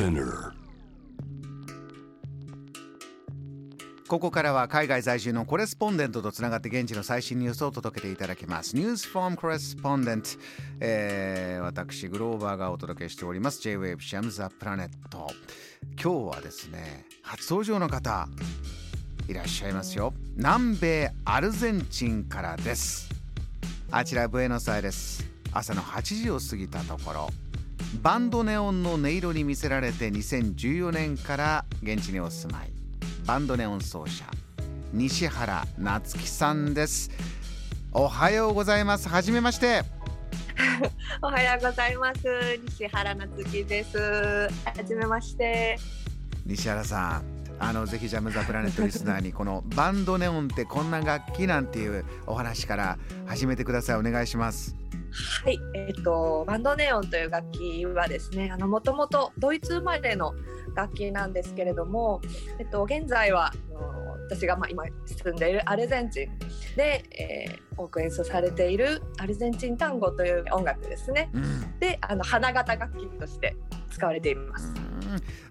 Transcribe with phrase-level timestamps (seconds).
[0.00, 0.52] Spinner
[4.08, 8.74] ここからは海外在住のコレスポンデントとつながって現地の最新ニュースを届けていただきます。
[8.74, 10.38] News from Correspondent、
[10.80, 13.60] えー、私、グローバーがお届けしております。
[13.60, 14.88] J-Wave Sham the Planet。
[16.02, 18.26] 今日はですね、初登場の方、
[19.28, 20.14] いらっしゃいますよ。
[20.34, 23.10] 南米アルゼンチンからです。
[23.90, 25.30] あちらブエノスアイレス。
[25.52, 27.30] 朝の8時を過ぎたところ、
[28.02, 32.80] バンドネオンの音色に魅せられて2014年から現地にお住まい。
[33.26, 34.24] バンドネオン奏者
[34.92, 37.10] 西原夏樹さんです
[37.92, 39.82] おはようございますはじめまして
[41.22, 42.20] おはようございます。
[42.78, 43.96] 西原夏樹です。
[43.98, 44.50] は
[44.86, 45.78] じめまして。
[46.44, 53.96] 西原さんあのぜひジャム・ザ・プラネットリスナーにこのバンドネオンってこんな楽器なんていうお話から始めてください。
[53.96, 54.74] お願いします。
[55.44, 60.34] はい、えっ、とバンドネオンという楽器はですね、あのもともとドイツ生まれの
[60.74, 62.22] 楽器なんですけれども、
[62.58, 63.52] えっと現在は
[64.30, 71.30] 私がまあ今住んでいるアルゼンチンで、えー多く演奏されているアルゼンチン単語という音楽ですね。
[71.32, 73.56] うんで、あの花形楽器として
[73.90, 74.66] 使われています。
[74.66, 75.00] うん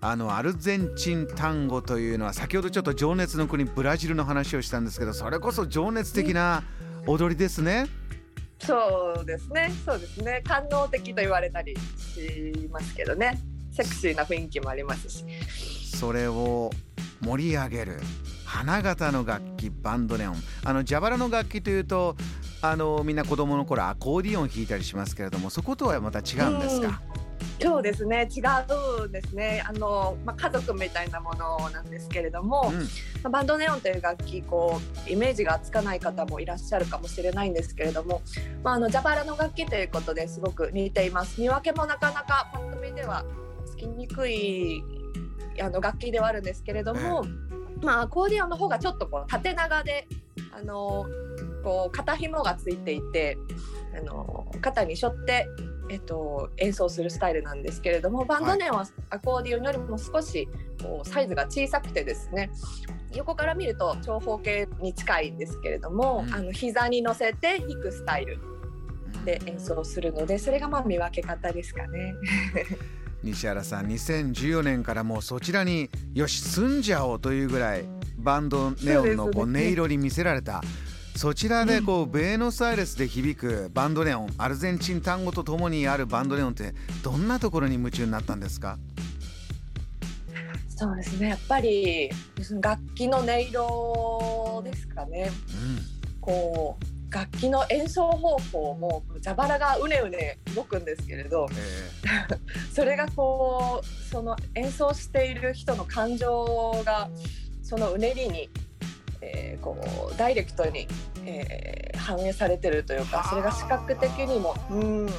[0.00, 6.62] あのアルゼンチン単語というのは先ほどちょっと情熱の国ブラジルの話をしたんですけどそれこそ情熱的な
[7.06, 7.86] 踊りですね。
[8.60, 10.42] そうですね、そうですね。
[10.44, 13.38] 官能的と言われたりしますけどね。
[13.72, 15.24] セクシーな雰囲気もありますし。
[15.96, 16.70] それを
[17.20, 18.00] 盛り上げる
[18.48, 22.16] 花形の楽器バンドネオンあの蛇腹の楽器というと
[22.62, 27.02] あのみんな子供の頃アコーディオン弾いたりしますけれどもそことはまた違うんですか、
[27.60, 28.40] そうですね、違
[29.02, 29.62] うんですね。
[29.66, 32.84] あの、まあ、家族みたいなものなんですけれども、うんま
[33.24, 38.22] あバンドネオンという楽器、こうイメージがつかない方もいらっしゃるかもしれないんですけれども。
[38.62, 41.40] まあ、あの蛇腹の楽器ということですごく似ています。
[41.40, 43.24] 見分けもなかなかパッと見では
[43.66, 44.82] つきにくい。
[45.60, 47.24] あの楽器ではあるんですけれども、
[47.82, 50.06] まあ、アコーディオンの方がちょっとこう縦長で。
[50.50, 51.06] あの、
[51.62, 53.38] こう肩紐がついていて。
[53.96, 55.48] あの、肩に背負って。
[55.90, 60.46] えっと、演奏するスタイルなんですけれどもバンドネオンはアコーディオンよりも少し
[60.82, 62.50] こうサイズが小さくてですね
[63.14, 68.38] 横から見ると長方形に近いんですけれども、うんあの膝に乗せて弾くスタイル
[69.24, 72.14] で演奏するのでそれがまあ見分け方ですかね。
[73.22, 77.84] 西原さん2014年からもうそちらによし住んじゃおうというぐらい
[78.16, 80.62] バンドネオンのこう音色に見せられた。
[81.16, 88.78] そちらでこうベーノスアイレスで響くバンドネオンアルゼンチン単語とともにあるバンドネオンってどんなところに夢中になったんですか？
[90.68, 91.30] そうですね。
[91.30, 92.08] やっぱり
[92.60, 95.32] 楽器の音色ですかね。
[96.20, 101.58] こう楽器の演奏方法も蛇腹がうねうね動くんですけれどうんえ。
[102.74, 107.08] それがこうその演奏している人の感情が
[107.62, 108.50] そのうねりに、
[109.20, 109.76] えーこ
[110.12, 110.86] うダイレクトに、
[111.24, 115.12] えー反映されてるというかはあそれが視覚的にも、うん、で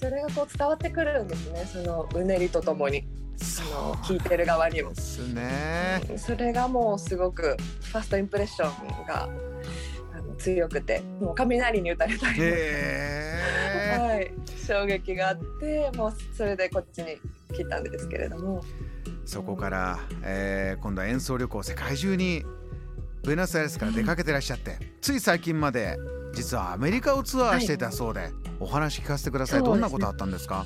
[0.00, 3.02] それがこう伝わってくるんですねそのうねりとともに。
[3.02, 3.30] ー
[3.60, 4.90] あの聞いてる側にも。
[4.90, 5.00] で。
[5.00, 6.02] すね。
[6.10, 6.18] うん。
[6.18, 9.28] それがもうすごくファーストインプレッションが
[10.40, 14.32] 強くてもう雷に打たれたり、はい、
[14.66, 17.18] 衝撃があってもうそれでこっちに
[17.54, 18.62] 来たんですけれども。
[19.26, 22.42] そこから、えー今度は演奏旅行世界中に
[23.22, 25.96] ブエノスアイレスから出かけてらっしゃって、つい最近まで
[26.32, 29.66] 実はアメリカをツアーしてたそうで、お話聞かせてください、ね。
[29.66, 30.64] どんなことあったんですか？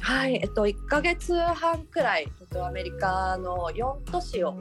[0.00, 0.36] はい。
[0.42, 4.58] えっと1ヶ月半くらい、えっと、アメリカの4都市を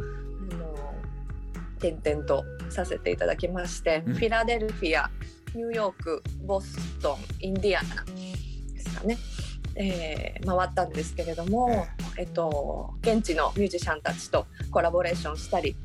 [1.81, 4.13] 転々とさせていただきまして、うん。
[4.13, 5.09] フィラデルフィア
[5.55, 8.03] ニューヨークボストンインディアナ
[8.73, 9.17] ですかね、
[9.75, 11.87] えー回ったんですけれども、
[12.17, 15.75] えっと、現地のミュージシャンたちとコラボレーションしたり、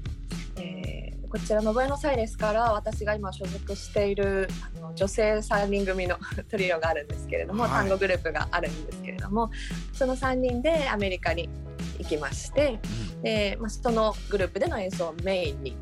[0.58, 6.16] えーこちらのブエノスアイレスから私が今所属しているあの女性3人組の
[6.48, 7.72] トリオがあるんですけれども、はい。
[7.72, 9.50] 単語グループがあるんですけれども
[9.92, 11.50] その3人でアメリカに
[11.98, 12.78] 行きまして
[13.22, 15.76] で、まあ、そのグループでの演奏をメインに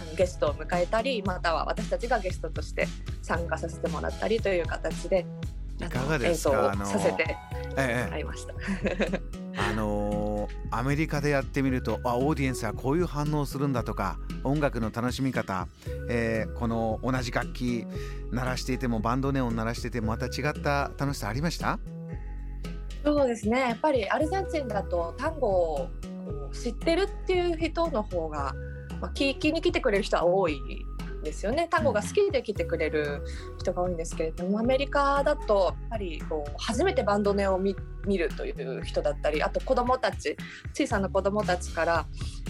[0.00, 2.86] あのゲストを迎えたりまたは私たちがゲストとして
[3.22, 5.26] 参加させてもらったりという形で
[5.80, 6.72] いかがですか？
[6.74, 7.36] 演奏をさせて
[7.76, 8.04] ええ。
[8.06, 8.54] もらいました。
[9.70, 15.66] あのーアメリカでやってみるとあオーディエンスはこういう反応するんだとか音楽の楽しみ方、
[16.10, 17.86] えーこの同じ楽器
[18.30, 21.78] 鳴らしていてもバンドネオン鳴らしていてもまた違った楽しさありました？
[23.04, 23.60] そうですね。
[23.60, 25.88] やっぱりアルゼンチンだと単語を
[26.52, 28.54] 知ってるっていう人の方が、
[29.00, 30.60] まあ、聞きに来てくれる人は多い
[31.22, 31.68] ですよね。
[31.70, 33.22] 単語が好きで来てくれる
[33.58, 37.74] 人が多いんですけれどもアメリカだとやっぱりこう初めてバンドネを見
[38.18, 40.36] るという人だったりあと子どもたち
[40.72, 42.06] 小さな子どもたちから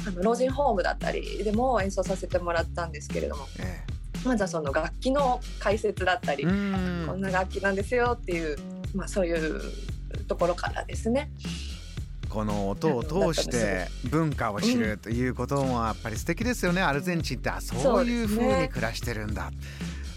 [0.06, 3.46] あの老人ホームだったりでも演奏させてもらったんですけれども。
[3.58, 3.98] ええ。
[4.24, 8.56] まずはその楽器の解説だったりこんな楽器なんですよっていう、
[8.92, 9.60] まあ、そういう
[10.28, 11.30] ところからですね。
[12.28, 19.50] この音を通して文化を知るということもやっぱり素敵ですよね、うん、アルゼンチンってそういうふうに暮らしてるんだ。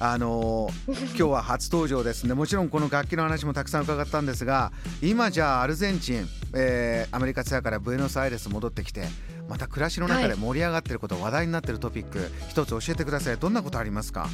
[0.04, 2.34] あの 今日は初登場ですね。
[2.34, 4.72] もちろんこの楽器の話もたくさん伺ったんですが
[5.02, 9.08] 今じゃあアルゼンチン、えー、アメリカツアーからブエノスアイレス戻ってきて
[9.48, 13.38] また暮らしの中で盛り上がっていること、はい、話題になっているトピック一つ教えてください。
[13.38, 14.28] どんなことありますか？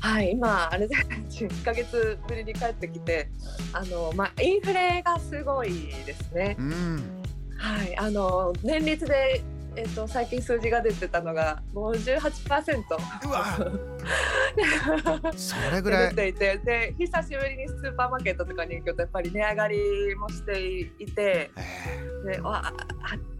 [0.00, 3.28] はい今アルゼンチン1か月ぶりに帰ってきて
[3.72, 5.70] あの、まあ、インフレがすごい
[6.06, 6.56] ですね。
[6.58, 7.22] うん。
[7.56, 9.42] はい、あの年率で、
[9.74, 12.82] えっと、最近数字が出てたのが58%
[13.26, 13.58] うわ。
[15.36, 16.14] それぐらい。
[16.14, 21.50] 出ていてで久しぶりにスーパーマーケットとかに行くとやっぱり値上がりもしていて
[22.24, 22.72] でわ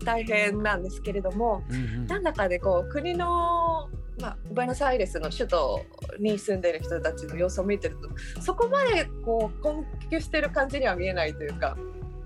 [0.05, 3.89] 大変なんですけれども、うんうん、なんだかでこう国の
[4.21, 5.85] まあ、ブエノスアイレスの首都
[6.19, 7.97] に住んでいる人たちの様子を見てる
[8.35, 11.77] とそこまでこう困窮してる感じには見えないというか。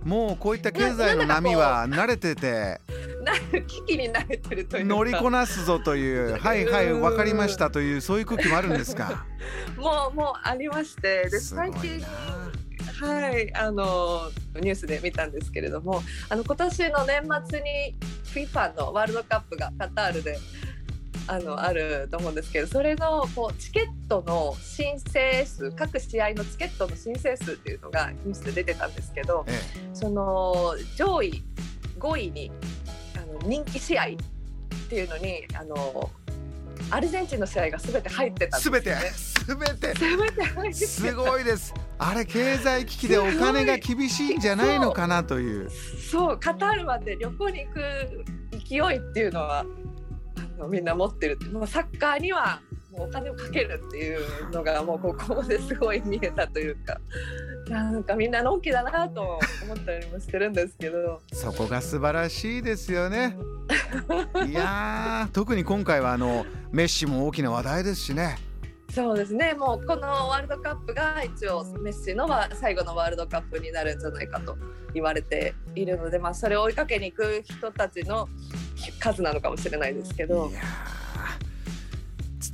[0.04, 2.80] もうこういった経済の波は慣れてて。
[3.68, 6.36] 危機に慣れてるという乗りこなすぞという。
[6.40, 9.24] はいはい分かりましたというそういう空気もあるんですか？
[9.78, 11.28] もうもうありまして。
[11.30, 12.00] で最近
[13.00, 17.96] はいあのニュースで見たんですけれどもあの今年の年末に
[18.34, 20.38] FIFA のワールドカップがカタールで
[21.26, 31.42] あのあると思うんですけどそれのこうチケットの申請数各試合のチケットの申請数っていうのがニュースで出てたんですけど、ええ、その上位
[31.98, 32.50] 5位に
[33.16, 34.08] あの人気試合っ
[34.88, 36.10] ていうのにあの
[36.90, 39.94] アルゼンチンの試合がすべて入ってたす、べてすべて
[40.74, 41.72] すごいです。
[41.98, 45.70] あれ経済危機でお金が厳しいんじゃないのかなという
[46.10, 48.24] そうカタールまで旅行に行く
[48.66, 49.64] 勢いっていうのは
[50.68, 52.60] みんな持ってるもうサッカーには
[52.92, 57.00] もうお金をかけるっていうのがもうここですごい見えたというか
[57.68, 59.22] なんかみんなのんきだなと
[59.64, 61.20] 思ったりもしてるんですけど。
[61.32, 63.36] そこが素晴らしいですよね。
[64.46, 68.36] いや特に今回はあのメッシも大きな話題ですしね。
[68.92, 69.54] そうですね。
[69.54, 74.58] もうこのワールドカップが一応メッシの最後のワールドカップになるんじゃないかと
[74.92, 78.28] 言われているので、まあ、それを追いかけに行く人たちの
[78.98, 80.50] 数なのかもしれないですけど。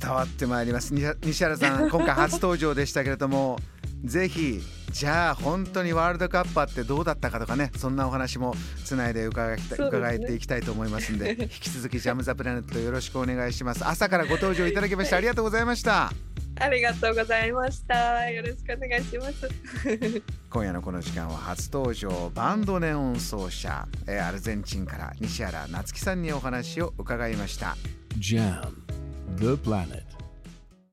[0.01, 0.93] 伝わってまいります。
[0.93, 3.59] 西原さん 今回初登場でしたけれども
[4.05, 4.61] ぜひ
[4.91, 8.55] じゃあ本当にワールドカップあってどうだったかとかねそんなお話も
[8.85, 13.85] つないで伺い、ね、伺っていきたいと思いますんで引き続きジャム・ザ・プラネットよろしくお願いします。
[13.85, 16.11] 朝からご登場いただきましてありがとうございました
[16.59, 18.29] ありがとうございました。
[18.29, 19.49] よろしくお願いします。
[20.49, 27.77] 今夜のこの時間は初登場バンドネオン奏者アルゼンチンから西原夏樹さんにお話を伺いました。
[28.17, 28.73] JAM
[29.37, 30.08] The Planet